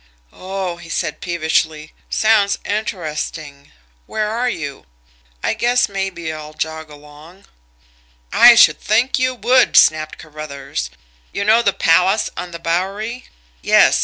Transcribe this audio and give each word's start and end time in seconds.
"Oh!" 0.33 0.77
he 0.77 0.89
said 0.89 1.21
peevishly. 1.21 1.93
"Sounds 2.09 2.57
interesting. 2.65 3.71
Where 4.07 4.31
are 4.31 4.49
you? 4.49 4.87
I 5.43 5.53
guess 5.53 5.87
maybe 5.87 6.33
I'll 6.33 6.55
jog 6.55 6.89
along." 6.89 7.45
"I 8.33 8.55
should 8.55 8.81
think 8.81 9.19
you 9.19 9.35
would!" 9.35 9.77
snapped 9.77 10.17
Carruthers. 10.17 10.89
"You 11.31 11.45
know 11.45 11.61
the 11.61 11.71
Palace 11.71 12.31
on 12.35 12.49
the 12.49 12.57
Bowery? 12.57 13.25
Yes? 13.61 13.99